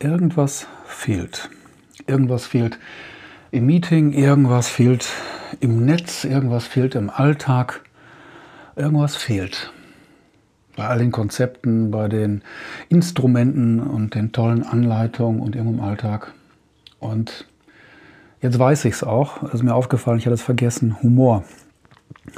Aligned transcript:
irgendwas 0.00 0.66
fehlt. 0.86 1.50
Irgendwas 2.06 2.46
fehlt 2.46 2.78
im 3.50 3.66
Meeting, 3.66 4.12
irgendwas 4.12 4.68
fehlt 4.68 5.08
im 5.60 5.84
Netz, 5.84 6.24
irgendwas 6.24 6.66
fehlt 6.66 6.94
im 6.94 7.10
Alltag, 7.10 7.82
irgendwas 8.76 9.16
fehlt. 9.16 9.72
Bei 10.76 10.86
all 10.86 10.98
den 10.98 11.10
Konzepten, 11.10 11.90
bei 11.90 12.08
den 12.08 12.42
Instrumenten 12.88 13.80
und 13.80 14.14
den 14.14 14.32
tollen 14.32 14.62
Anleitungen 14.62 15.40
und 15.40 15.56
irgendwo 15.56 15.82
im 15.82 15.88
Alltag. 15.88 16.32
Und 17.00 17.48
jetzt 18.40 18.58
weiß 18.58 18.84
ich 18.84 18.94
es 18.94 19.02
auch, 19.02 19.42
es 19.42 19.54
ist 19.54 19.62
mir 19.64 19.74
aufgefallen, 19.74 20.18
ich 20.18 20.26
hatte 20.26 20.34
es 20.34 20.42
vergessen, 20.42 21.02
Humor. 21.02 21.44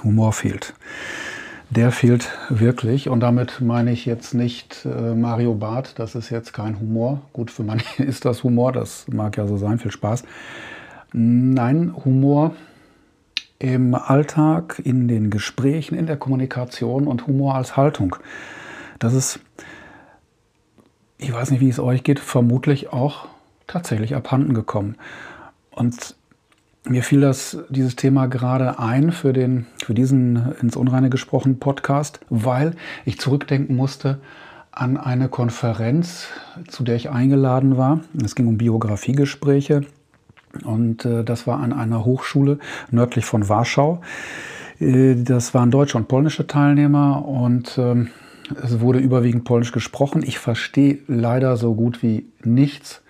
Humor 0.02 0.32
fehlt 0.32 0.74
der 1.70 1.92
fehlt 1.92 2.28
wirklich. 2.48 3.08
Und 3.08 3.20
damit 3.20 3.60
meine 3.60 3.92
ich 3.92 4.04
jetzt 4.04 4.34
nicht 4.34 4.84
äh, 4.84 5.14
Mario 5.14 5.54
Barth, 5.54 5.98
das 5.98 6.14
ist 6.14 6.30
jetzt 6.30 6.52
kein 6.52 6.80
Humor. 6.80 7.22
Gut, 7.32 7.50
für 7.50 7.62
manche 7.62 8.02
ist 8.02 8.24
das 8.24 8.42
Humor, 8.42 8.72
das 8.72 9.06
mag 9.08 9.36
ja 9.36 9.46
so 9.46 9.56
sein, 9.56 9.78
viel 9.78 9.92
Spaß. 9.92 10.24
Nein, 11.12 11.94
Humor 12.04 12.54
im 13.58 13.94
Alltag, 13.94 14.80
in 14.82 15.06
den 15.06 15.30
Gesprächen, 15.30 15.96
in 15.96 16.06
der 16.06 16.16
Kommunikation 16.16 17.06
und 17.06 17.26
Humor 17.26 17.54
als 17.54 17.76
Haltung. 17.76 18.16
Das 18.98 19.12
ist, 19.12 19.40
ich 21.18 21.32
weiß 21.32 21.50
nicht, 21.50 21.60
wie 21.60 21.68
es 21.68 21.78
euch 21.78 22.02
geht, 22.02 22.20
vermutlich 22.20 22.92
auch 22.92 23.28
tatsächlich 23.66 24.16
abhanden 24.16 24.54
gekommen. 24.54 24.96
Und 25.70 26.16
mir 26.88 27.02
fiel 27.02 27.20
das, 27.20 27.58
dieses 27.68 27.96
Thema 27.96 28.26
gerade 28.26 28.78
ein 28.78 29.12
für, 29.12 29.32
den, 29.32 29.66
für 29.84 29.94
diesen 29.94 30.52
ins 30.60 30.76
Unreine 30.76 31.10
gesprochen 31.10 31.58
Podcast, 31.58 32.20
weil 32.30 32.74
ich 33.04 33.18
zurückdenken 33.20 33.76
musste 33.76 34.20
an 34.72 34.96
eine 34.96 35.28
Konferenz, 35.28 36.28
zu 36.68 36.84
der 36.84 36.96
ich 36.96 37.10
eingeladen 37.10 37.76
war. 37.76 38.00
Es 38.24 38.34
ging 38.34 38.46
um 38.46 38.56
Biografiegespräche 38.56 39.82
und 40.64 41.04
äh, 41.04 41.24
das 41.24 41.46
war 41.46 41.60
an 41.60 41.72
einer 41.72 42.04
Hochschule 42.04 42.58
nördlich 42.90 43.24
von 43.24 43.48
Warschau. 43.48 44.00
Äh, 44.78 45.16
das 45.16 45.54
waren 45.54 45.70
deutsche 45.70 45.98
und 45.98 46.08
polnische 46.08 46.46
Teilnehmer 46.46 47.26
und 47.26 47.76
äh, 47.78 48.06
es 48.62 48.80
wurde 48.80 49.00
überwiegend 49.00 49.44
polnisch 49.44 49.72
gesprochen. 49.72 50.22
Ich 50.24 50.38
verstehe 50.38 50.98
leider 51.06 51.56
so 51.56 51.74
gut 51.74 52.02
wie 52.02 52.26
nichts 52.42 53.02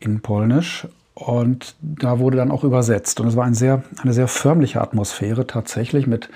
in 0.00 0.20
Polnisch 0.20 0.88
und 1.28 1.76
da 1.80 2.18
wurde 2.18 2.36
dann 2.36 2.50
auch 2.50 2.64
übersetzt. 2.64 3.20
Und 3.20 3.28
es 3.28 3.36
war 3.36 3.44
ein 3.44 3.54
sehr, 3.54 3.82
eine 4.02 4.12
sehr 4.12 4.28
förmliche 4.28 4.80
Atmosphäre 4.80 5.46
tatsächlich 5.46 6.06
mit, 6.06 6.28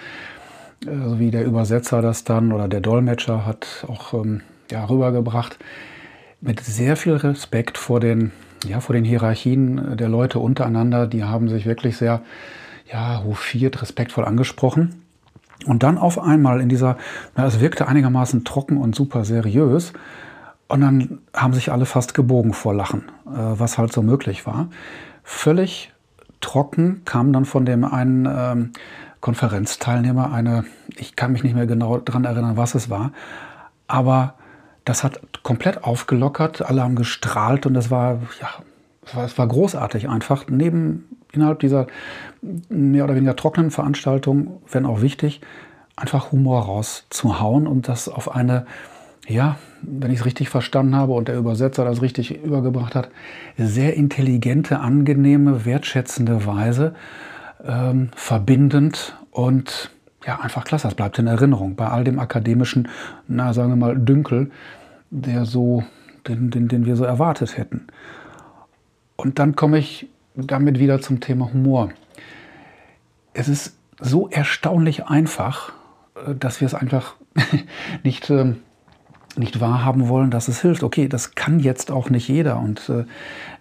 äh, 0.87 1.09
so 1.09 1.19
wie 1.19 1.31
der 1.31 1.45
Übersetzer 1.45 2.03
das 2.03 2.25
dann 2.25 2.53
oder 2.53 2.69
der 2.69 2.81
Dolmetscher 2.81 3.45
hat 3.45 3.85
auch 3.89 4.15
ähm, 4.15 4.43
ja, 4.71 4.85
rübergebracht, 4.85 5.59
mit 6.41 6.61
sehr 6.61 6.97
viel 6.97 7.15
Respekt 7.15 7.79
vor 7.79 8.01
den, 8.01 8.33
ja, 8.67 8.81
vor 8.81 8.95
den 8.95 9.05
Hierarchien 9.05 9.97
der 9.97 10.09
Leute 10.09 10.39
untereinander. 10.39 11.07
Die 11.07 11.25
haben 11.25 11.49
sich 11.49 11.67
wirklich 11.67 11.97
sehr 11.97 12.23
ja, 12.91 13.25
hofiert, 13.25 13.83
respektvoll 13.83 14.25
angesprochen. 14.25 15.03
Und 15.65 15.83
dann 15.83 15.99
auf 15.99 16.19
einmal 16.19 16.61
in 16.61 16.69
dieser, 16.69 16.97
na, 17.35 17.47
es 17.47 17.61
wirkte 17.61 17.89
einigermaßen 17.89 18.45
trocken 18.45 18.77
und 18.77 18.95
super 18.95 19.25
seriös. 19.25 19.93
Und 20.69 20.81
dann 20.81 21.19
haben 21.33 21.55
sich 21.55 21.71
alle 21.71 21.87
fast 21.87 22.15
gebogen 22.15 22.53
vor 22.53 22.75
Lachen, 22.75 23.05
äh, 23.27 23.31
was 23.35 23.79
halt 23.79 23.93
so 23.93 24.03
möglich 24.03 24.47
war. 24.47 24.69
Völlig 25.23 25.93
trocken 26.41 27.03
kam 27.05 27.33
dann 27.33 27.45
von 27.45 27.65
dem 27.65 27.85
einen 27.85 28.27
ähm, 28.27 28.73
Konferenzteilnehmer 29.21 30.33
eine, 30.33 30.65
ich 30.97 31.17
kann 31.17 31.33
mich 31.33 31.43
nicht 31.43 31.55
mehr 31.55 31.67
genau 31.67 31.99
daran 31.99 32.25
erinnern, 32.25 32.57
was 32.57 32.75
es 32.75 32.91
war, 32.91 33.13
aber 33.89 34.35
das 34.85 35.03
hat 35.03 35.43
komplett 35.43 35.85
aufgelockert, 35.85 36.63
alle 36.63 36.83
haben 36.83 36.95
gestrahlt 36.95 37.67
und 37.67 37.75
das 37.75 37.91
war, 37.91 38.21
ja, 38.41 38.49
es 39.05 39.17
war, 39.17 39.39
war 39.39 39.49
großartig 39.49 40.09
einfach. 40.09 40.47
Neben, 40.49 41.05
innerhalb 41.33 41.59
dieser 41.59 41.89
mehr 42.69 43.05
oder 43.05 43.17
weniger 43.17 43.35
trockenen 43.35 43.71
Veranstaltung, 43.71 44.63
wenn 44.71 44.87
auch 44.87 45.01
wichtig, 45.01 45.41
einfach 45.97 46.31
Humor 46.31 46.63
rauszuhauen 46.63 47.67
und 47.67 47.89
das 47.89 48.09
auf 48.09 48.35
eine, 48.35 48.67
ja, 49.27 49.57
wenn 49.83 50.11
ich 50.11 50.21
es 50.21 50.25
richtig 50.25 50.49
verstanden 50.49 50.95
habe 50.95 51.13
und 51.13 51.29
der 51.29 51.37
Übersetzer 51.37 51.85
das 51.85 52.03
richtig 52.03 52.43
übergebracht 52.43 52.95
hat, 52.95 53.11
sehr 53.57 53.95
intelligente, 53.95 54.81
angenehme, 54.81 55.65
wertschätzende 55.65 56.47
Weise, 56.47 56.95
ähm, 57.65 58.11
verbindend 58.15 59.17
und 59.31 59.91
ja, 60.27 60.41
einfach 60.41 60.65
klasse. 60.65 60.89
Das 60.89 60.95
bleibt 60.95 61.19
in 61.19 61.27
Erinnerung 61.27 61.77
bei 61.77 61.89
all 61.89 62.05
dem 62.05 62.19
akademischen, 62.19 62.89
na, 63.29 63.53
sagen 63.53 63.71
wir 63.71 63.77
mal, 63.77 63.97
Dünkel, 63.97 64.51
der 65.11 65.45
so, 65.45 65.85
den, 66.27 66.51
den, 66.51 66.69
den 66.69 66.85
wir 66.85 66.97
so 66.97 67.05
erwartet 67.05 67.57
hätten. 67.57 67.87
Und 69.17 69.39
dann 69.39 69.57
komme 69.57 69.79
ich 69.79 70.09
damit 70.35 70.79
wieder 70.79 71.01
zum 71.01 71.21
Thema 71.21 71.53
Humor. 71.53 71.91
Es 73.33 73.49
ist 73.49 73.77
so 74.01 74.29
erstaunlich 74.29 75.07
einfach, 75.07 75.73
äh, 76.15 76.35
dass 76.35 76.61
wir 76.61 76.67
es 76.67 76.75
einfach 76.75 77.15
nicht 78.03 78.31
ähm, 78.31 78.57
nicht 79.39 79.61
wahrhaben 79.61 80.09
wollen, 80.09 80.31
dass 80.31 80.49
es 80.49 80.61
hilft. 80.61 80.83
Okay, 80.83 81.09
das 81.09 81.35
kann 81.35 81.61
jetzt 81.61 81.91
auch 81.91 82.11
nicht 82.11 82.29
jeder 82.29 82.59
und 82.59 82.89
äh, 82.89 83.05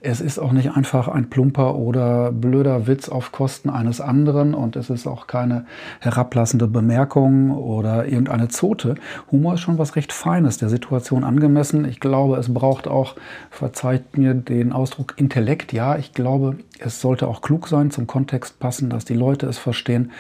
es 0.02 0.22
ist 0.22 0.38
auch 0.38 0.52
nicht 0.52 0.72
einfach 0.72 1.08
ein 1.08 1.30
plumper 1.30 1.76
oder 1.76 2.32
blöder 2.32 2.88
Witz 2.88 3.10
auf 3.10 3.32
Kosten 3.32 3.70
eines 3.70 4.02
anderen 4.02 4.54
und 4.54 4.76
es 4.76 4.90
ist 4.90 5.08
auch 5.08 5.28
keine 5.28 5.66
herablassende 6.00 6.68
Bemerkung 6.68 7.52
oder 7.52 8.06
irgendeine 8.06 8.48
Zote. 8.50 8.96
Humor 9.32 9.56
ist 9.56 9.62
schon 9.62 9.78
was 9.78 9.96
recht 9.96 10.14
Feines, 10.14 10.58
der 10.58 10.70
Situation 10.70 11.24
angemessen. 11.24 11.86
Ich 11.86 12.00
glaube, 12.00 12.38
es 12.38 12.54
braucht 12.54 12.88
auch, 12.88 13.16
verzeiht 13.50 14.18
mir 14.18 14.34
den 14.34 14.74
Ausdruck 14.74 15.16
Intellekt, 15.18 15.74
ja, 15.74 15.98
ich 15.98 16.14
glaube, 16.14 16.58
es 16.80 17.02
sollte 17.02 17.28
auch 17.28 17.42
klug 17.42 17.68
sein, 17.68 17.90
zum 17.90 18.06
Kontext 18.06 18.60
passen, 18.60 18.90
dass 18.90 19.06
die 19.06 19.16
Leute 19.16 19.48
es 19.48 19.58
verstehen. 19.58 20.12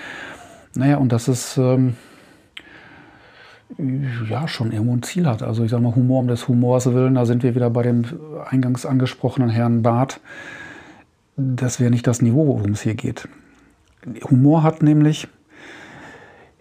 Naja, 0.73 0.97
und 0.97 1.11
das 1.11 1.27
ist... 1.27 1.57
Ähm, 1.57 1.95
ja, 4.29 4.47
schon 4.47 4.71
irgendwo 4.71 4.93
ein 4.93 5.03
Ziel 5.03 5.25
hat. 5.25 5.43
Also 5.43 5.63
ich 5.63 5.71
sage 5.71 5.83
mal, 5.83 5.95
Humor 5.95 6.19
um 6.19 6.27
des 6.27 6.47
Humors 6.47 6.85
willen, 6.93 7.15
da 7.15 7.25
sind 7.25 7.43
wir 7.43 7.55
wieder 7.55 7.69
bei 7.69 7.83
dem 7.83 8.05
eingangs 8.45 8.85
angesprochenen 8.85 9.49
Herrn 9.49 9.81
Barth. 9.81 10.19
Das 11.35 11.79
wäre 11.79 11.91
nicht 11.91 12.07
das 12.07 12.21
Niveau, 12.21 12.47
worum 12.47 12.71
es 12.71 12.81
hier 12.81 12.95
geht. 12.95 13.27
Humor 14.29 14.63
hat 14.63 14.83
nämlich 14.83 15.27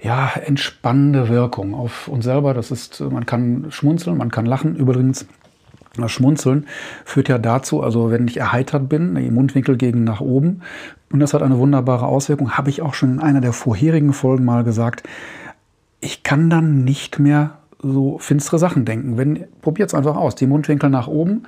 ja, 0.03 0.31
entspannende 0.45 1.29
Wirkung 1.29 1.75
auf 1.75 2.09
uns 2.09 2.25
selber. 2.25 2.53
Das 2.55 2.71
ist, 2.71 3.01
man 3.01 3.27
kann 3.27 3.67
schmunzeln, 3.71 4.19
man 4.19 4.31
kann 4.31 4.47
lachen. 4.47 4.77
Übrigens, 4.77 5.27
das 5.97 6.11
Schmunzeln 6.11 6.67
führt 7.05 7.29
ja 7.29 7.39
dazu, 7.39 7.83
also 7.83 8.11
wenn 8.11 8.27
ich 8.27 8.39
erheitert 8.39 8.89
bin, 8.89 9.15
die 9.15 9.31
Mundwinkel 9.31 9.77
gegen 9.77 10.05
nach 10.05 10.21
oben, 10.21 10.63
und 11.13 11.21
das 11.21 11.33
hat 11.33 11.43
eine 11.43 11.59
wunderbare 11.59 12.07
Auswirkung, 12.07 12.53
habe 12.53 12.71
ich 12.71 12.83
auch 12.83 12.95
schon 12.95 13.13
in 13.15 13.21
einer 13.21 13.41
der 13.41 13.53
vorherigen 13.53 14.13
Folgen 14.13 14.45
mal 14.45 14.65
gesagt, 14.65 15.05
ich 16.05 16.23
kann 16.23 16.51
dann 16.51 16.85
nicht 16.85 17.19
mehr 17.19 17.59
so 17.81 18.19
finstere 18.19 18.59
Sachen 18.59 18.85
denken. 18.85 19.17
Wenn, 19.17 19.47
probiert 19.63 19.91
es 19.91 19.95
einfach 19.95 20.17
aus. 20.17 20.35
Die 20.35 20.47
Mundwinkel 20.47 20.91
nach 20.91 21.09
oben, 21.09 21.45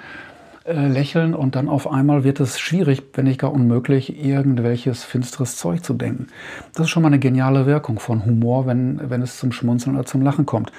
äh, 0.65 0.89
lächeln 0.89 1.35
und 1.35 1.55
dann 1.57 1.69
auf 1.69 1.91
einmal 1.91 2.25
wird 2.25 2.41
es 2.41 2.59
schwierig, 2.59 3.03
wenn 3.15 3.27
nicht 3.27 3.39
gar 3.39 3.53
unmöglich, 3.53 4.25
irgendwelches 4.25 5.05
finsteres 5.05 5.57
Zeug 5.57 5.85
zu 5.85 5.93
denken. 5.95 6.29
Das 6.75 6.87
ist 6.87 6.91
schon 6.91 7.03
mal 7.03 7.09
eine 7.09 7.19
geniale 7.19 7.67
Wirkung 7.67 7.99
von 7.99 8.25
Humor, 8.25 8.67
wenn, 8.67 8.99
wenn 9.11 9.23
es 9.23 9.39
zum 9.39 9.53
Schmunzeln 9.53 9.95
oder 9.95 10.07
zum 10.07 10.23
Lachen 10.23 10.47
kommt. 10.47 10.73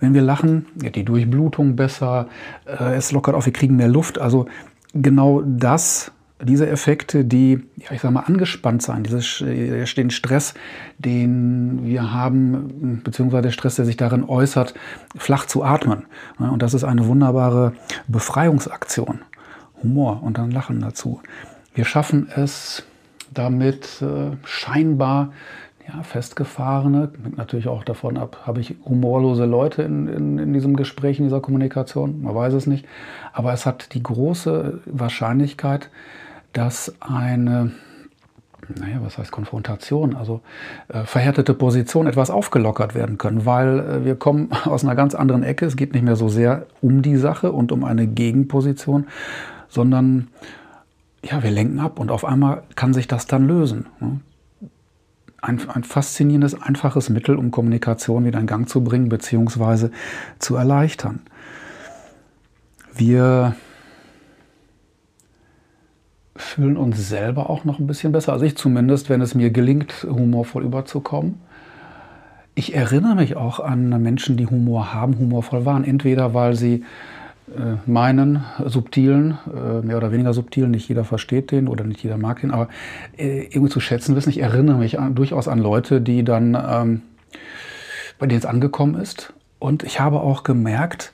Wenn 0.00 0.12
wir 0.12 0.22
lachen, 0.22 0.66
geht 0.76 0.96
die 0.96 1.04
Durchblutung 1.04 1.76
besser, 1.76 2.28
äh, 2.66 2.94
es 2.94 3.10
lockert 3.10 3.34
auf, 3.34 3.46
wir 3.46 3.52
kriegen 3.54 3.76
mehr 3.76 3.88
Luft. 3.88 4.18
Also 4.18 4.46
genau 4.92 5.42
das 5.44 6.12
diese 6.42 6.68
Effekte, 6.68 7.24
die, 7.24 7.64
ja, 7.76 7.92
ich 7.92 8.00
sag 8.00 8.10
mal, 8.10 8.20
angespannt 8.20 8.82
sein, 8.82 9.04
dieses, 9.04 9.40
äh, 9.40 9.84
den 9.84 10.10
Stress, 10.10 10.54
den 10.98 11.84
wir 11.84 12.12
haben, 12.12 13.02
beziehungsweise 13.04 13.42
der 13.42 13.50
Stress, 13.52 13.76
der 13.76 13.84
sich 13.84 13.96
darin 13.96 14.24
äußert, 14.24 14.74
flach 15.16 15.46
zu 15.46 15.62
atmen. 15.62 16.04
Und 16.38 16.62
das 16.62 16.74
ist 16.74 16.84
eine 16.84 17.06
wunderbare 17.06 17.72
Befreiungsaktion. 18.08 19.20
Humor 19.82 20.22
und 20.22 20.38
dann 20.38 20.50
Lachen 20.50 20.80
dazu. 20.80 21.20
Wir 21.74 21.84
schaffen 21.84 22.28
es 22.34 22.84
damit 23.32 24.00
äh, 24.02 24.36
scheinbar 24.44 25.32
ja, 25.86 26.02
festgefahrene, 26.02 27.10
natürlich 27.36 27.68
auch 27.68 27.84
davon 27.84 28.16
ab, 28.16 28.42
habe 28.46 28.60
ich 28.60 28.76
humorlose 28.86 29.44
Leute 29.44 29.82
in, 29.82 30.08
in, 30.08 30.38
in, 30.38 30.52
diesem 30.54 30.76
Gespräch, 30.76 31.18
in 31.18 31.24
dieser 31.24 31.40
Kommunikation, 31.40 32.22
man 32.22 32.34
weiß 32.34 32.54
es 32.54 32.66
nicht. 32.66 32.86
Aber 33.34 33.52
es 33.52 33.66
hat 33.66 33.92
die 33.92 34.02
große 34.02 34.80
Wahrscheinlichkeit, 34.86 35.90
dass 36.54 36.94
eine, 37.00 37.72
naja, 38.74 38.98
was 39.00 39.18
heißt 39.18 39.30
Konfrontation, 39.30 40.16
also 40.16 40.40
äh, 40.88 41.04
verhärtete 41.04 41.52
Position 41.52 42.06
etwas 42.06 42.30
aufgelockert 42.30 42.94
werden 42.94 43.18
können, 43.18 43.44
weil 43.44 43.80
äh, 43.80 44.04
wir 44.04 44.16
kommen 44.16 44.50
aus 44.64 44.84
einer 44.84 44.94
ganz 44.94 45.14
anderen 45.14 45.42
Ecke. 45.42 45.66
Es 45.66 45.76
geht 45.76 45.92
nicht 45.92 46.04
mehr 46.04 46.16
so 46.16 46.28
sehr 46.28 46.66
um 46.80 47.02
die 47.02 47.16
Sache 47.16 47.52
und 47.52 47.72
um 47.72 47.84
eine 47.84 48.06
Gegenposition, 48.06 49.06
sondern 49.68 50.28
ja, 51.22 51.42
wir 51.42 51.50
lenken 51.50 51.80
ab 51.80 51.98
und 51.98 52.10
auf 52.10 52.24
einmal 52.24 52.62
kann 52.76 52.94
sich 52.94 53.08
das 53.08 53.26
dann 53.26 53.46
lösen. 53.46 53.86
Ne? 54.00 54.20
Ein, 55.42 55.60
ein, 55.68 55.84
faszinierendes, 55.84 56.60
einfaches 56.62 57.10
Mittel, 57.10 57.36
um 57.36 57.50
Kommunikation 57.50 58.24
wieder 58.24 58.40
in 58.40 58.46
Gang 58.46 58.66
zu 58.66 58.82
bringen 58.82 59.10
bzw. 59.10 59.90
zu 60.38 60.56
erleichtern. 60.56 61.20
Wir 62.94 63.54
fühlen 66.36 66.76
uns 66.76 67.08
selber 67.08 67.48
auch 67.48 67.64
noch 67.64 67.78
ein 67.78 67.86
bisschen 67.86 68.12
besser. 68.12 68.32
Also 68.32 68.44
ich 68.44 68.56
zumindest, 68.56 69.08
wenn 69.08 69.20
es 69.20 69.34
mir 69.34 69.50
gelingt, 69.50 70.06
humorvoll 70.08 70.64
überzukommen. 70.64 71.40
Ich 72.56 72.74
erinnere 72.74 73.16
mich 73.16 73.36
auch 73.36 73.60
an 73.60 73.88
Menschen, 74.02 74.36
die 74.36 74.46
Humor 74.46 74.94
haben, 74.94 75.18
humorvoll 75.18 75.64
waren. 75.64 75.84
Entweder 75.84 76.34
weil 76.34 76.54
sie 76.54 76.84
äh, 77.48 77.76
meinen 77.86 78.44
subtilen, 78.64 79.38
äh, 79.52 79.84
mehr 79.84 79.96
oder 79.96 80.12
weniger 80.12 80.32
subtilen, 80.32 80.70
nicht 80.70 80.88
jeder 80.88 81.04
versteht 81.04 81.50
den 81.50 81.68
oder 81.68 81.84
nicht 81.84 82.02
jeder 82.02 82.16
mag 82.16 82.40
den, 82.40 82.50
aber 82.50 82.68
äh, 83.16 83.44
irgendwie 83.44 83.68
zu 83.68 83.80
schätzen 83.80 84.16
wissen. 84.16 84.30
Ich 84.30 84.40
erinnere 84.40 84.78
mich 84.78 84.98
an, 84.98 85.14
durchaus 85.14 85.46
an 85.46 85.58
Leute, 85.58 86.00
die 86.00 86.24
dann, 86.24 86.54
ähm, 86.54 87.02
bei 88.18 88.26
denen 88.26 88.38
es 88.38 88.46
angekommen 88.46 88.94
ist. 88.94 89.34
Und 89.58 89.82
ich 89.82 90.00
habe 90.00 90.20
auch 90.20 90.42
gemerkt, 90.42 91.12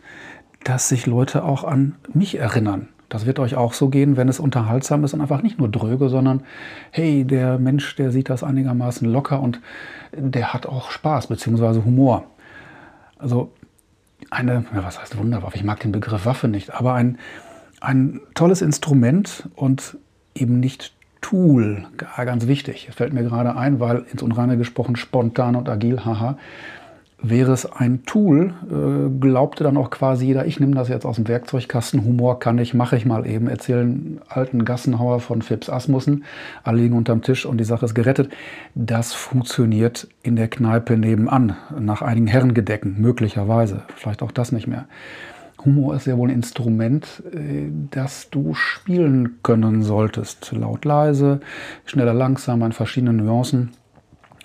dass 0.65 0.89
sich 0.89 1.07
Leute 1.07 1.45
auch 1.45 1.65
an 1.65 1.97
mich 2.13 2.39
erinnern. 2.39 2.89
Das 3.11 3.27
wird 3.27 3.41
euch 3.41 3.57
auch 3.57 3.75
so 3.75 3.89
gehen, 3.89 4.17
wenn 4.17 4.29
es 4.29 4.41
unterhaltsam 4.41 5.05
ist 5.05 5.13
und 5.13 5.21
einfach 5.21 5.43
nicht 5.43 5.59
nur 5.59 5.69
dröge, 5.69 6.09
sondern 6.09 6.45
hey, 6.93 7.25
der 7.25 7.59
Mensch, 7.59 7.97
der 7.97 8.13
sieht 8.13 8.31
das 8.31 8.43
einigermaßen 8.43 9.07
locker 9.07 9.41
und 9.41 9.61
der 10.13 10.55
hat 10.55 10.65
auch 10.67 10.91
Spaß 10.91 11.27
bzw. 11.27 11.83
Humor. 11.85 12.25
Also 13.19 13.53
eine, 14.31 14.65
was 14.73 15.01
heißt 15.01 15.19
Wunderwaffe? 15.19 15.57
Ich 15.57 15.65
mag 15.65 15.81
den 15.81 15.93
Begriff 15.93 16.25
Waffe 16.25 16.47
nicht, 16.47 16.73
aber 16.73 16.95
ein, 16.95 17.19
ein 17.81 18.21
tolles 18.35 18.63
Instrument 18.63 19.49
und 19.57 19.99
eben 20.35 20.61
nicht 20.61 20.95
Tool, 21.21 21.87
ganz 22.17 22.47
wichtig. 22.47 22.87
Es 22.89 22.95
fällt 22.95 23.13
mir 23.13 23.23
gerade 23.23 23.55
ein, 23.55 23.79
weil 23.79 24.07
ins 24.11 24.23
Unreine 24.23 24.57
gesprochen 24.57 24.97
spontan 24.97 25.55
und 25.55 25.69
agil, 25.69 26.03
haha 26.05 26.39
wäre 27.23 27.53
es 27.53 27.71
ein 27.71 28.05
Tool, 28.05 28.55
äh, 28.71 29.11
glaubte 29.21 29.65
dann 29.65 29.77
auch 29.77 29.91
quasi 29.91 30.27
jeder, 30.27 30.47
ich 30.47 30.61
nehme 30.61 30.75
das 30.75 30.89
jetzt 30.89 31.05
aus 31.05 31.17
dem 31.17 31.29
Werkzeugkasten, 31.29 32.05
Humor 32.05 32.39
kann 32.39 32.59
ich, 32.59 32.75
mache 32.75 32.97
ich 32.97 33.05
mal 33.05 33.27
eben, 33.27 33.49
erzählen 33.49 34.21
alten 34.29 34.65
Gassenhauer 34.65 35.21
von 35.21 35.43
Phipps 35.43 35.69
Asmussen, 35.69 36.25
alle 36.63 36.81
liegen 36.81 36.97
unterm 36.97 37.23
Tisch 37.23 37.47
und 37.47 37.59
die 37.59 37.65
Sache 37.65 37.85
ist 37.85 37.95
gerettet. 37.95 38.31
Das 38.75 39.13
funktioniert 39.13 40.09
in 40.23 40.37
der 40.37 40.49
Kneipe 40.49 40.97
nebenan, 40.97 41.57
nach 41.79 42.03
einigen 42.03 42.27
Herrengedecken, 42.27 43.01
möglicherweise, 43.01 43.83
vielleicht 43.97 44.23
auch 44.23 44.33
das 44.33 44.53
nicht 44.53 44.67
mehr. 44.67 44.87
Humor 45.65 45.95
ist 45.95 46.07
ja 46.07 46.17
wohl 46.17 46.31
ein 46.31 46.35
Instrument, 46.35 47.23
äh, 47.33 47.69
das 47.91 48.31
du 48.31 48.55
spielen 48.55 49.41
können 49.43 49.83
solltest. 49.83 50.53
Laut, 50.53 50.85
leise, 50.85 51.41
schneller, 51.85 52.15
langsam, 52.15 52.63
in 52.63 52.73
verschiedenen 52.73 53.17
Nuancen. 53.17 53.71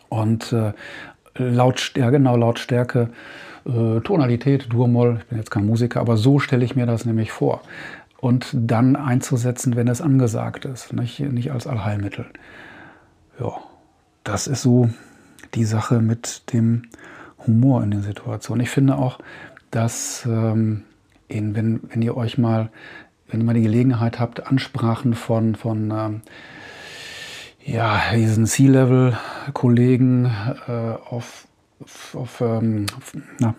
Und 0.10 0.54
äh, 0.54 0.74
Lautstärke, 1.38 2.18
genau 2.18 2.38
Lautstärke, 2.38 3.10
äh, 3.66 4.00
Tonalität, 4.02 4.72
Durmoll. 4.72 5.18
Ich 5.20 5.26
bin 5.28 5.38
jetzt 5.38 5.52
kein 5.52 5.66
Musiker, 5.66 6.02
aber 6.02 6.18
so 6.18 6.40
stelle 6.40 6.66
ich 6.66 6.76
mir 6.76 6.86
das 6.86 7.06
nämlich 7.06 7.32
vor. 7.32 7.62
Und 8.20 8.50
dann 8.54 8.96
einzusetzen, 8.96 9.76
wenn 9.76 9.88
es 9.88 10.02
angesagt 10.02 10.66
ist, 10.66 10.94
nicht, 10.94 11.20
nicht 11.20 11.52
als 11.52 11.68
Allheilmittel. 11.68 12.26
Ja, 13.40 13.54
das 14.24 14.48
ist 14.48 14.62
so 14.62 14.90
die 15.54 15.66
Sache 15.66 16.02
mit 16.02 16.54
dem 16.54 16.84
Humor 17.46 17.84
in 17.84 17.92
den 17.92 18.02
Situationen. 18.02 18.64
Ich 18.64 18.70
finde 18.70 18.98
auch, 18.98 19.20
dass 19.72 20.26
ähm, 20.26 20.84
in, 21.28 21.56
wenn, 21.56 21.82
wenn 21.90 22.02
ihr 22.02 22.16
euch 22.16 22.38
mal, 22.38 22.70
wenn 23.28 23.42
ihr 23.42 23.46
mal 23.46 23.54
die 23.54 23.62
Gelegenheit 23.62 24.20
habt, 24.20 24.48
Ansprachen 24.48 25.14
von, 25.14 25.56
von 25.56 25.92
ähm, 25.92 26.22
ja, 27.66 28.00
diesen 28.14 28.46
C-Level-Kollegen 28.46 30.26
äh, 30.68 30.72
auf, 31.10 31.48
auf 32.14 32.42
ähm, 32.42 32.86
na, 33.40 33.56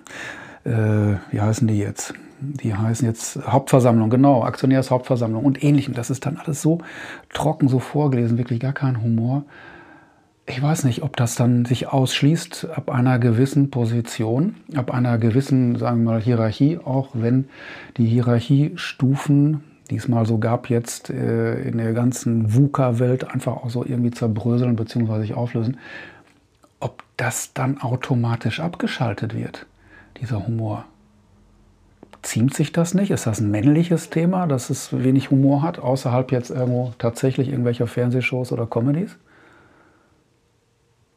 äh, 0.64 1.17
wie 1.31 1.41
heißen 1.41 1.67
die 1.67 1.79
jetzt? 1.79 2.14
Die 2.41 2.75
heißen 2.75 3.06
jetzt 3.06 3.41
Hauptversammlung, 3.47 4.11
genau, 4.11 4.44
Aktionärshauptversammlung 4.44 5.44
und 5.44 5.64
ähnlichem. 5.64 5.94
Das 5.94 6.11
ist 6.11 6.25
dann 6.25 6.37
alles 6.37 6.62
so 6.62 6.79
trocken, 7.32 7.69
so 7.69 7.81
vorgelesen, 7.81 8.38
wirklich 8.38 8.61
gar 8.61 8.75
kein 8.75 9.03
Humor. 9.03 9.44
Ich 10.49 10.62
weiß 10.62 10.85
nicht, 10.85 11.02
ob 11.02 11.17
das 11.17 11.35
dann 11.35 11.64
sich 11.64 11.88
ausschließt 11.88 12.69
ab 12.73 12.91
einer 12.91 13.19
gewissen 13.19 13.70
Position, 13.70 14.55
ab 14.76 14.93
einer 14.93 15.19
gewissen, 15.19 15.76
sagen 15.76 16.05
wir 16.05 16.12
mal, 16.12 16.20
Hierarchie, 16.20 16.79
auch 16.79 17.09
wenn 17.14 17.49
die 17.97 18.06
Hierarchiestufen 18.06 19.64
diesmal 19.91 20.27
so 20.27 20.38
gab, 20.38 20.69
jetzt 20.71 21.11
äh, 21.11 21.61
in 21.62 21.79
der 21.79 21.93
ganzen 21.93 22.55
VUCA-Welt 22.55 23.31
einfach 23.31 23.56
auch 23.56 23.71
so 23.71 23.85
irgendwie 23.85 24.11
zerbröseln 24.11 24.77
bzw. 24.77 25.21
sich 25.21 25.35
auflösen, 25.35 25.79
ob 26.81 27.03
das 27.17 27.53
dann 27.53 27.81
automatisch 27.81 28.61
abgeschaltet 28.61 29.35
wird, 29.35 29.67
dieser 30.21 30.47
Humor. 30.47 30.85
Ziemt 32.23 32.55
sich 32.55 32.73
das 32.73 32.94
nicht? 32.94 33.11
Ist 33.11 33.27
das 33.27 33.41
ein 33.41 33.50
männliches 33.50 34.11
Thema, 34.11 34.47
dass 34.47 34.69
es 34.69 34.93
wenig 34.93 35.31
Humor 35.31 35.62
hat, 35.62 35.79
außerhalb 35.79 36.33
jetzt 36.33 36.50
irgendwo 36.50 36.93
tatsächlich 36.99 37.49
irgendwelcher 37.49 37.87
Fernsehshows 37.87 38.50
oder 38.50 38.67
Comedies? 38.67 39.17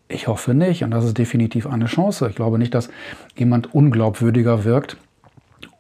Ich 0.08 0.28
hoffe 0.28 0.54
nicht 0.54 0.84
und 0.84 0.92
das 0.92 1.06
ist 1.06 1.18
definitiv 1.18 1.68
eine 1.68 1.86
Chance. 1.86 2.30
Ich 2.30 2.36
glaube 2.36 2.60
nicht, 2.60 2.74
dass 2.74 2.90
jemand 3.36 3.74
unglaubwürdiger 3.74 4.64
wirkt, 4.64 4.98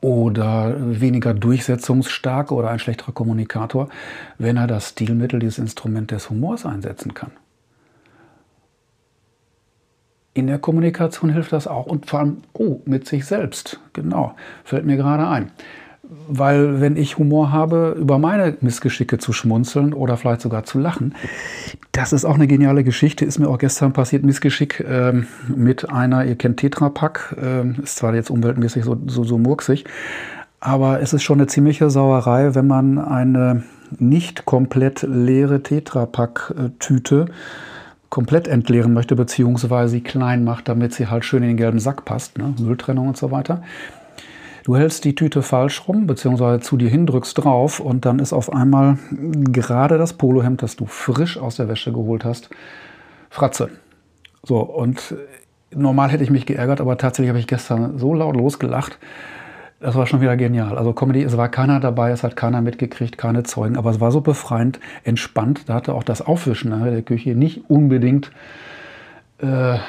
oder 0.01 0.75
weniger 0.79 1.33
durchsetzungsstark 1.33 2.51
oder 2.51 2.69
ein 2.69 2.79
schlechterer 2.79 3.11
Kommunikator, 3.11 3.89
wenn 4.37 4.57
er 4.57 4.67
das 4.67 4.89
Stilmittel, 4.89 5.39
dieses 5.39 5.59
Instrument 5.59 6.11
des 6.11 6.29
Humors 6.29 6.65
einsetzen 6.65 7.13
kann. 7.13 7.31
In 10.33 10.47
der 10.47 10.59
Kommunikation 10.59 11.31
hilft 11.31 11.51
das 11.51 11.67
auch 11.67 11.85
und 11.85 12.05
vor 12.05 12.19
allem, 12.19 12.37
oh, 12.53 12.79
mit 12.85 13.07
sich 13.07 13.25
selbst. 13.25 13.79
Genau, 13.93 14.35
fällt 14.63 14.85
mir 14.85 14.95
gerade 14.95 15.27
ein. 15.27 15.51
Weil 16.27 16.81
wenn 16.81 16.97
ich 16.97 17.19
Humor 17.19 17.51
habe, 17.51 17.95
über 17.99 18.17
meine 18.17 18.57
Missgeschicke 18.61 19.19
zu 19.19 19.31
schmunzeln 19.31 19.93
oder 19.93 20.17
vielleicht 20.17 20.41
sogar 20.41 20.63
zu 20.63 20.79
lachen, 20.79 21.13
das 21.91 22.13
ist 22.13 22.25
auch 22.25 22.33
eine 22.33 22.47
geniale 22.47 22.83
Geschichte. 22.83 23.25
Ist 23.25 23.37
mir 23.37 23.47
auch 23.47 23.59
gestern 23.59 23.93
passiert, 23.93 24.23
Missgeschick 24.23 24.83
ähm, 24.87 25.27
mit 25.47 25.89
einer, 25.89 26.25
ihr 26.25 26.35
kennt 26.35 26.57
Tetra 26.57 26.89
Pak, 26.89 27.35
ähm, 27.39 27.75
ist 27.83 27.97
zwar 27.97 28.15
jetzt 28.15 28.31
umweltmäßig 28.31 28.85
so, 28.85 28.97
so, 29.05 29.23
so 29.23 29.37
murksig, 29.37 29.85
aber 30.59 30.99
es 31.01 31.13
ist 31.13 31.23
schon 31.23 31.39
eine 31.39 31.47
ziemliche 31.47 31.89
Sauerei, 31.89 32.55
wenn 32.55 32.67
man 32.67 32.97
eine 32.97 33.63
nicht 33.97 34.45
komplett 34.45 35.03
leere 35.03 35.63
Tetra 35.63 36.05
Pak-Tüte 36.05 37.27
komplett 38.09 38.47
entleeren 38.47 38.93
möchte, 38.93 39.15
beziehungsweise 39.15 39.91
sie 39.91 40.01
klein 40.01 40.43
macht, 40.43 40.67
damit 40.67 40.93
sie 40.93 41.07
halt 41.07 41.25
schön 41.25 41.43
in 41.43 41.49
den 41.49 41.57
gelben 41.57 41.79
Sack 41.79 42.05
passt, 42.05 42.37
ne? 42.37 42.53
Mülltrennung 42.59 43.07
und 43.07 43.17
so 43.17 43.29
weiter. 43.31 43.61
Du 44.69 44.77
hältst 44.77 45.03
die 45.03 45.15
Tüte 45.15 45.41
falsch 45.41 45.87
rum, 45.87 46.05
beziehungsweise 46.05 46.59
zu 46.59 46.77
dir 46.77 46.89
hin, 46.89 47.07
drückst 47.07 47.43
drauf 47.43 47.79
und 47.79 48.05
dann 48.05 48.19
ist 48.19 48.33
auf 48.33 48.53
einmal 48.53 48.99
gerade 49.09 49.97
das 49.97 50.13
Polohemd, 50.13 50.61
das 50.61 50.75
du 50.75 50.85
frisch 50.85 51.39
aus 51.39 51.55
der 51.55 51.67
Wäsche 51.67 51.91
geholt 51.91 52.23
hast, 52.23 52.51
Fratze. 53.31 53.71
So, 54.43 54.59
und 54.59 55.15
normal 55.73 56.11
hätte 56.11 56.23
ich 56.23 56.29
mich 56.29 56.45
geärgert, 56.45 56.81
aber 56.81 56.99
tatsächlich 56.99 57.29
habe 57.29 57.39
ich 57.39 57.47
gestern 57.47 57.97
so 57.97 58.13
laut 58.13 58.35
losgelacht. 58.35 58.99
Das 59.79 59.95
war 59.95 60.05
schon 60.05 60.21
wieder 60.21 60.37
genial. 60.37 60.77
Also 60.77 60.93
Comedy, 60.93 61.23
es 61.23 61.35
war 61.35 61.49
keiner 61.49 61.79
dabei, 61.79 62.11
es 62.11 62.21
hat 62.21 62.35
keiner 62.35 62.61
mitgekriegt, 62.61 63.17
keine 63.17 63.41
Zeugen, 63.41 63.75
aber 63.75 63.89
es 63.89 63.99
war 63.99 64.11
so 64.11 64.21
befreiend, 64.21 64.79
entspannt. 65.03 65.67
Da 65.67 65.73
hatte 65.73 65.95
auch 65.95 66.03
das 66.03 66.21
Aufwischen 66.21 66.71
in 66.73 66.83
der 66.83 67.01
Küche 67.01 67.31
nicht 67.31 67.71
unbedingt 67.71 68.31
äh, 69.39 69.79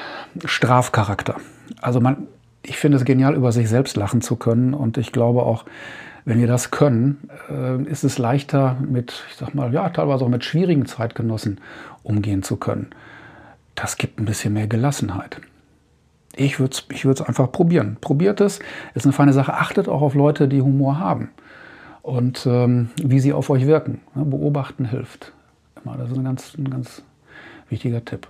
Strafcharakter. 0.43 1.35
Also 1.81 2.01
man, 2.01 2.25
ich 2.63 2.77
finde 2.77 2.97
es 2.97 3.05
genial, 3.05 3.35
über 3.35 3.51
sich 3.51 3.69
selbst 3.69 3.97
lachen 3.97 4.21
zu 4.21 4.35
können. 4.35 4.73
Und 4.73 4.97
ich 4.97 5.11
glaube 5.11 5.43
auch, 5.43 5.65
wenn 6.25 6.39
wir 6.39 6.47
das 6.47 6.71
können, 6.71 7.29
äh, 7.49 7.81
ist 7.83 8.03
es 8.03 8.17
leichter 8.17 8.77
mit, 8.79 9.23
ich 9.29 9.37
sag 9.37 9.55
mal, 9.55 9.73
ja, 9.73 9.89
teilweise 9.89 10.23
auch 10.23 10.29
mit 10.29 10.45
schwierigen 10.45 10.85
Zeitgenossen 10.85 11.59
umgehen 12.03 12.43
zu 12.43 12.57
können. 12.57 12.91
Das 13.75 13.97
gibt 13.97 14.19
ein 14.19 14.25
bisschen 14.25 14.53
mehr 14.53 14.67
Gelassenheit. 14.67 15.41
Ich 16.35 16.59
würde 16.59 16.73
es 16.73 16.85
ich 16.89 17.27
einfach 17.27 17.51
probieren. 17.51 17.97
Probiert 17.99 18.39
es, 18.41 18.59
ist 18.93 19.05
eine 19.05 19.13
feine 19.13 19.33
Sache. 19.33 19.53
Achtet 19.53 19.89
auch 19.89 20.01
auf 20.01 20.13
Leute, 20.13 20.47
die 20.47 20.61
Humor 20.61 20.99
haben 20.99 21.29
und 22.03 22.45
ähm, 22.45 22.89
wie 23.01 23.19
sie 23.19 23.33
auf 23.33 23.49
euch 23.49 23.65
wirken. 23.65 24.01
Beobachten 24.13 24.85
hilft. 24.85 25.33
Das 25.83 26.11
ist 26.11 26.17
ein 26.17 26.23
ganz, 26.23 26.55
ein 26.57 26.69
ganz 26.69 27.03
wichtiger 27.69 28.05
Tipp. 28.05 28.27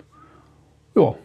Ja, 0.96 1.16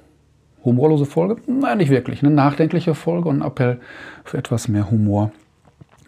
humorlose 0.66 1.06
Folge? 1.06 1.36
Nein, 1.46 1.78
nicht 1.78 1.90
wirklich. 1.90 2.22
Eine 2.22 2.34
nachdenkliche 2.34 2.94
Folge 2.94 3.30
und 3.30 3.40
ein 3.40 3.46
Appell 3.46 3.80
für 4.24 4.36
etwas 4.36 4.68
mehr 4.68 4.90
Humor 4.90 5.30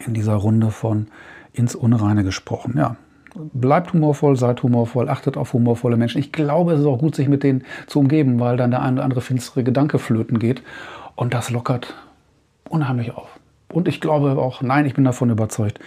in 0.05 0.13
dieser 0.13 0.35
Runde 0.35 0.71
von 0.71 1.07
ins 1.53 1.75
Unreine 1.75 2.25
gesprochen. 2.25 2.75
Ja, 2.77 2.97
bleibt 3.35 3.93
humorvoll, 3.93 4.37
seid 4.37 4.63
humorvoll, 4.63 5.09
achtet 5.09 5.37
auf 5.37 5.53
humorvolle 5.53 5.97
Menschen. 5.97 6.19
Ich 6.19 6.33
glaube, 6.33 6.73
es 6.73 6.81
ist 6.81 6.87
auch 6.87 6.99
gut, 6.99 7.15
sich 7.15 7.29
mit 7.29 7.43
denen 7.43 7.65
zu 7.87 8.01
umgeben, 8.01 8.41
weil 8.41 8.57
dann 8.57 8.71
der 8.71 8.83
eine 8.83 8.97
oder 8.97 9.05
andere 9.05 9.21
finstere 9.21 9.65
Gedanke 9.65 9.99
flöten 9.99 10.39
geht. 10.39 10.63
Und 11.15 11.35
das 11.35 11.51
lockert 11.51 11.95
unheimlich 12.69 13.13
auf. 13.13 13.29
Und 13.73 13.89
ich 13.89 14.01
glaube 14.01 14.33
auch, 14.39 14.63
nein, 14.63 14.87
ich 14.87 14.95
bin 14.95 15.05
davon 15.05 15.31
überzeugt, 15.31 15.81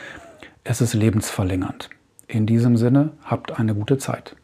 es 0.64 0.82
ist 0.82 0.94
lebensverlängernd. 0.94 1.90
In 2.28 2.46
diesem 2.46 2.78
Sinne, 2.78 3.12
habt 3.24 3.60
eine 3.60 3.76
gute 3.76 3.98
Zeit. 3.98 4.36